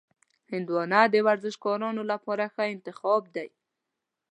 [0.51, 3.47] هندوانه د ورزشکارانو لپاره ښه انتخاب دی.